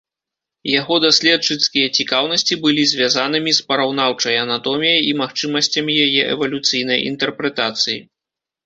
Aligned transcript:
Яго 0.79 0.95
даследчыцкія 1.03 1.87
цікаўнасці 1.99 2.57
былі 2.65 2.87
звязанымі 2.93 3.51
з 3.59 3.69
параўнаўчай 3.69 4.35
анатоміяй 4.47 4.99
і 5.11 5.15
магчымасцямі 5.21 5.93
яе 6.09 6.21
эвалюцыйнай 6.35 7.09
інтэрпрэтацыі. 7.13 7.99